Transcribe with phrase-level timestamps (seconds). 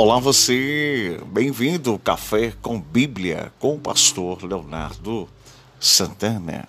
[0.00, 5.28] Olá você, bem-vindo ao Café com Bíblia com o pastor Leonardo
[5.80, 6.68] Santana.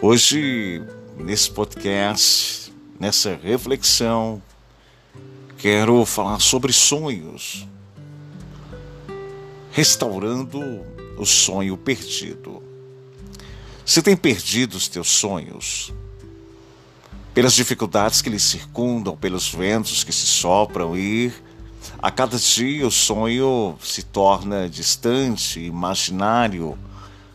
[0.00, 0.84] Hoje,
[1.16, 4.40] nesse podcast, nessa reflexão,
[5.58, 7.66] quero falar sobre sonhos,
[9.72, 10.60] restaurando
[11.18, 12.62] o sonho perdido.
[13.84, 15.92] Você tem perdido os teus sonhos?
[17.34, 21.32] Pelas dificuldades que lhe circundam, pelos ventos que se sopram e
[21.98, 26.78] a cada dia o sonho se torna distante, imaginário,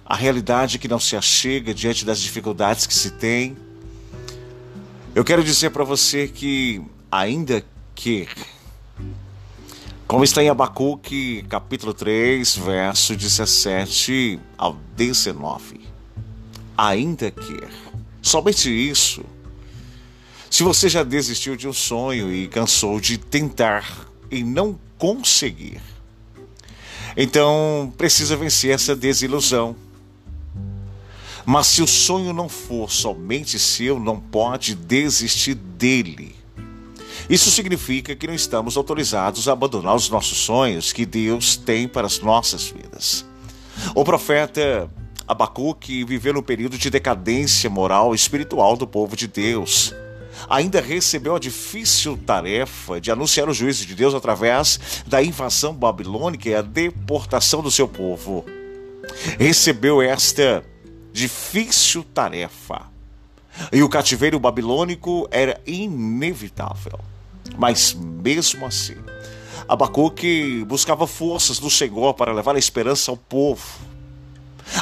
[0.05, 3.57] a realidade que não se achega diante das dificuldades que se tem.
[5.13, 6.81] Eu quero dizer para você que,
[7.11, 7.63] ainda
[7.95, 8.27] que,
[10.07, 15.81] como está em Abacuque, capítulo 3, verso 17 ao 19,
[16.77, 17.59] ainda que,
[18.21, 19.23] somente isso,
[20.49, 25.81] se você já desistiu de um sonho e cansou de tentar e não conseguir.
[27.17, 29.75] Então, precisa vencer essa desilusão.
[31.45, 36.35] Mas se o sonho não for somente seu, não pode desistir dele.
[37.29, 42.07] Isso significa que não estamos autorizados a abandonar os nossos sonhos que Deus tem para
[42.07, 43.25] as nossas vidas.
[43.93, 44.89] O profeta
[45.27, 49.93] Abacuque viveu no período de decadência moral e espiritual do povo de Deus
[50.49, 56.49] ainda recebeu a difícil tarefa de anunciar o juízo de Deus através da invasão babilônica
[56.49, 58.45] e a deportação do seu povo.
[59.39, 60.63] Recebeu esta
[61.11, 62.83] difícil tarefa.
[63.71, 66.99] E o cativeiro babilônico era inevitável.
[67.57, 68.97] Mas mesmo assim,
[69.67, 73.63] Abacuque buscava forças do Senhor para levar a esperança ao povo.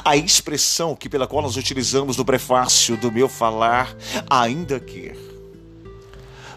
[0.04, 3.96] A expressão que pela qual nós utilizamos no prefácio do meu falar,
[4.30, 5.14] ainda que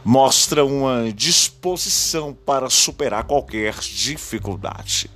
[0.06, 5.11] mostra uma disposição para superar qualquer dificuldade.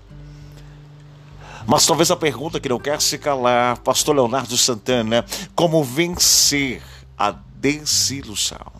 [1.65, 5.25] Mas talvez a pergunta que não quer se calar, Pastor Leonardo Santana,
[5.55, 6.83] como vencer
[7.17, 8.73] a desilusão?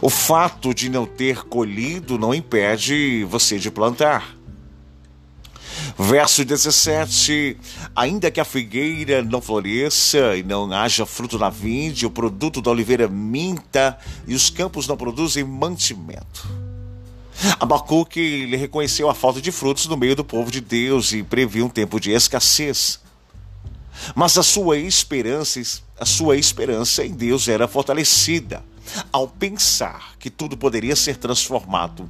[0.00, 4.36] O fato de não ter colhido não impede você de plantar.
[5.98, 7.56] Verso 17:
[7.94, 12.70] Ainda que a figueira não floresça e não haja fruto na vinde, o produto da
[12.70, 13.96] oliveira minta
[14.26, 16.48] e os campos não produzem mantimento.
[17.60, 21.68] Abacuque reconheceu a falta de frutos no meio do povo de Deus e previu um
[21.68, 23.00] tempo de escassez.
[24.14, 25.60] Mas a sua esperança,
[25.98, 28.64] a sua esperança em Deus era fortalecida
[29.12, 32.08] ao pensar que tudo poderia ser transformado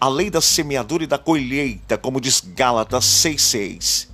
[0.00, 4.08] a lei da semeadura e da colheita, como diz Gálatas 6,6.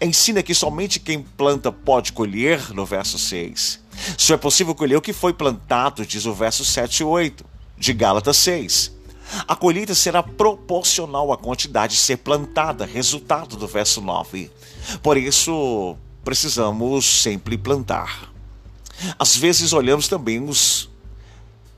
[0.00, 3.80] Ensina que somente quem planta pode colher, no verso 6.
[4.16, 7.44] Só é possível colher o que foi plantado, diz o verso 7 e 8,
[7.76, 8.92] de Gálatas 6.
[9.48, 14.50] A colheita será proporcional à quantidade ser plantada, resultado do verso 9.
[15.02, 18.32] Por isso, precisamos sempre plantar.
[19.18, 20.88] Às vezes olhamos também os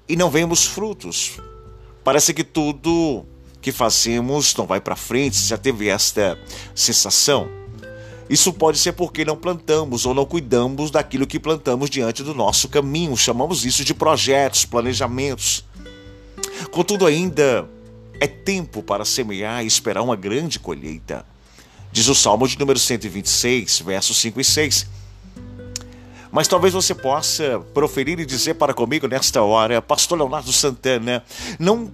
[0.09, 1.39] e não vemos frutos.
[2.05, 3.27] Parece que tudo
[3.67, 5.39] que fazemos não vai para frente.
[5.39, 6.39] Já teve esta
[6.73, 7.49] sensação?
[8.31, 12.69] Isso pode ser porque não plantamos ou não cuidamos daquilo que plantamos diante do nosso
[12.69, 13.17] caminho.
[13.17, 15.65] Chamamos isso de projetos, planejamentos.
[16.71, 17.69] Contudo, ainda
[18.21, 21.27] é tempo para semear e esperar uma grande colheita.
[21.91, 24.87] Diz o Salmo de número 126, versos 5 e 6.
[26.31, 31.25] Mas talvez você possa proferir e dizer para comigo nesta hora, Pastor Leonardo Santana,
[31.59, 31.91] não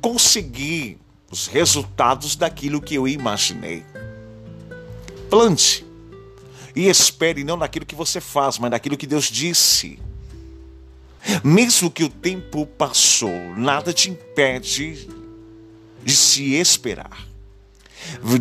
[0.00, 0.96] consegui
[1.30, 3.84] os resultados daquilo que eu imaginei.
[5.30, 5.86] Plante
[6.74, 9.98] e espere não naquilo que você faz, mas naquilo que Deus disse.
[11.44, 15.08] Mesmo que o tempo passou, nada te impede
[16.02, 17.28] de se esperar.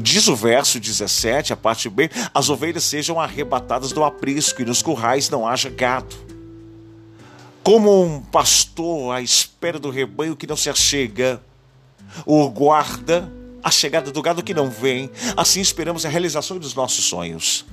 [0.02, 4.82] Diz o verso 17, a parte B: as ovelhas sejam arrebatadas do aprisco e nos
[4.82, 6.16] currais não haja gado.
[7.62, 11.44] Como um pastor à espera do rebanho que não se achega,
[12.26, 13.32] o guarda
[13.64, 17.66] a chegada do gado que não vem, assim esperamos a realização dos nossos sonhos.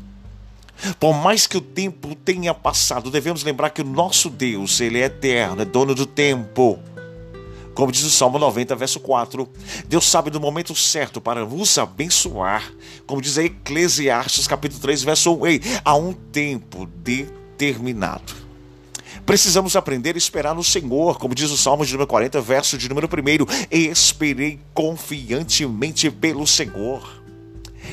[1.00, 5.04] Por mais que o tempo tenha passado, devemos lembrar que o nosso Deus, ele é
[5.04, 6.78] eterno, é dono do tempo.
[7.74, 9.48] Como diz o Salmo 90, verso 4,
[9.86, 12.72] Deus sabe do momento certo para nos abençoar.
[13.06, 18.45] Como diz a Eclesiastes, capítulo 3, verso 1, Ei, há um tempo determinado.
[19.26, 22.88] Precisamos aprender a esperar no Senhor, como diz o Salmo de número 40, verso de
[22.88, 23.66] número 1.
[23.70, 27.22] Esperei confiantemente pelo Senhor.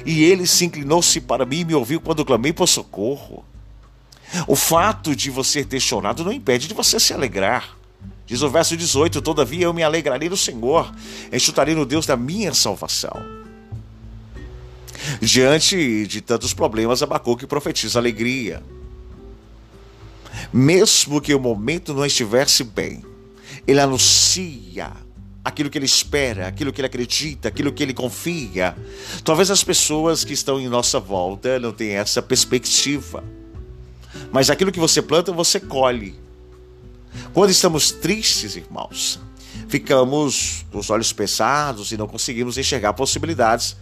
[0.06, 3.44] E ele se inclinou-se para mim e me ouviu quando clamei por socorro.
[4.48, 7.78] O fato de você ter chorado não impede de você se alegrar
[8.26, 10.94] Diz o verso 18: Todavia eu me alegrarei no Senhor,
[11.32, 13.14] enxutarei no Deus da minha salvação.
[15.22, 18.64] Diante de tantos problemas, Abacuque profetiza alegria.
[20.52, 23.04] Mesmo que o momento não estivesse bem,
[23.68, 24.92] ele anuncia
[25.44, 28.76] aquilo que ele espera, aquilo que ele acredita, aquilo que ele confia.
[29.24, 33.24] Talvez as pessoas que estão em nossa volta não tenham essa perspectiva.
[34.32, 36.16] Mas aquilo que você planta, você colhe.
[37.34, 39.20] Quando estamos tristes, irmãos,
[39.68, 43.76] ficamos com os olhos pesados e não conseguimos enxergar possibilidades.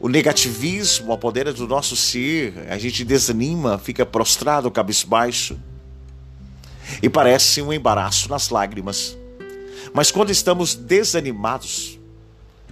[0.00, 5.58] O negativismo apodera do nosso ser, a gente desanima, fica prostrado, cabisbaixo.
[7.02, 9.16] E parece um embaraço nas lágrimas.
[9.92, 11.98] Mas quando estamos desanimados,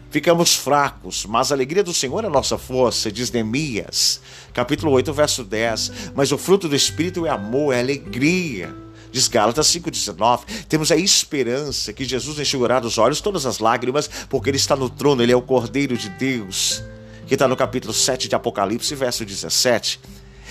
[0.08, 4.20] ficamos fracos, mas a alegria do Senhor é a nossa força, diz Neemias,
[4.55, 6.12] capítulo 8, verso 10.
[6.14, 8.72] Mas o fruto do Espírito é amor, é alegria.
[9.11, 10.67] Diz Gálatas 5,19.
[10.69, 14.88] Temos a esperança que Jesus enxugará dos olhos todas as lágrimas, porque Ele está no
[14.88, 16.82] trono, Ele é o Cordeiro de Deus,
[17.26, 20.00] que está no capítulo 7 de Apocalipse, verso 17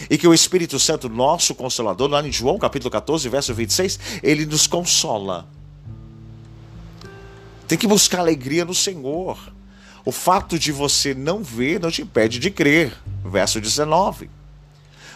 [0.10, 4.46] e que o Espírito Santo, nosso consolador, lá em João capítulo 14, verso 26, ele
[4.46, 5.48] nos consola.
[7.68, 9.38] Tem que buscar alegria no Senhor.
[10.04, 12.94] O fato de você não ver não te impede de crer.
[13.24, 14.30] Verso 19.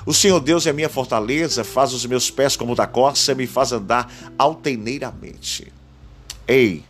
[0.05, 3.71] O Senhor Deus é minha fortaleza, faz os meus pés como da corça, me faz
[3.71, 5.71] andar altaneiramente.
[6.47, 6.83] Ei,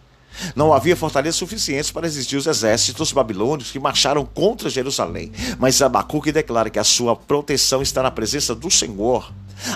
[0.55, 5.31] não havia fortalezas suficientes para resistir os exércitos babilônicos que marcharam contra Jerusalém.
[5.57, 9.31] Mas Abacuque declara que a sua proteção está na presença do Senhor.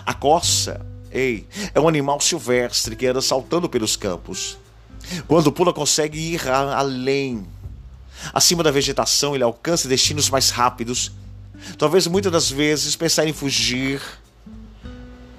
[0.05, 4.57] A corça, ei, é um animal silvestre que anda saltando pelos campos.
[5.27, 7.45] Quando pula, consegue ir além.
[8.33, 11.11] Acima da vegetação, ele alcança destinos mais rápidos.
[11.77, 14.01] Talvez muitas das vezes pensar em fugir.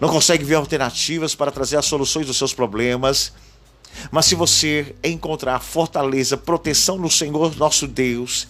[0.00, 3.32] Não consegue ver alternativas para trazer as soluções dos seus problemas.
[4.11, 8.49] Mas se você encontrar fortaleza, proteção no Senhor nosso Deus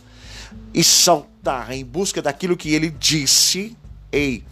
[0.72, 3.76] e saltar em busca daquilo que ele disse,
[4.10, 4.44] ei,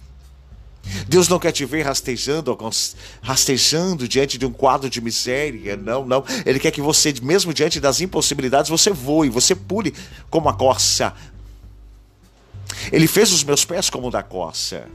[1.08, 2.56] Deus não quer te ver rastejando,
[3.20, 6.24] rastejando diante de um quadro de miséria, não, não.
[6.44, 9.94] Ele quer que você, mesmo diante das impossibilidades, você voe, você pule
[10.28, 11.14] como a corça.
[12.90, 14.88] Ele fez os meus pés como o da corça.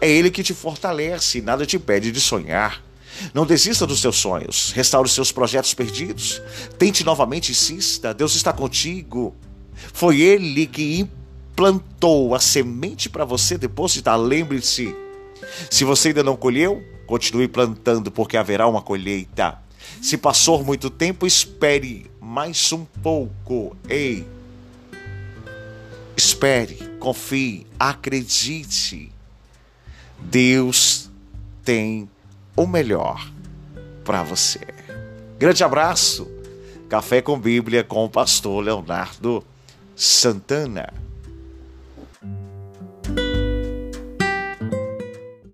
[0.00, 2.82] É Ele que te fortalece, nada te impede de sonhar.
[3.32, 6.42] Não desista dos seus sonhos, restaure os seus projetos perdidos.
[6.78, 9.34] Tente novamente, insista, Deus está contigo.
[9.92, 11.08] Foi Ele que
[11.54, 14.18] plantou a semente para você depositar.
[14.18, 14.94] Lembre-se,
[15.70, 19.58] se você ainda não colheu, continue plantando, porque haverá uma colheita.
[20.00, 23.76] Se passou muito tempo, espere mais um pouco.
[23.88, 24.26] Ei,
[26.16, 29.12] espere, confie, acredite.
[30.18, 31.10] Deus
[31.64, 32.08] tem
[32.56, 33.30] o melhor
[34.04, 34.60] para você.
[35.38, 36.30] Grande abraço.
[36.88, 39.44] Café com Bíblia com o pastor Leonardo
[39.96, 40.92] Santana.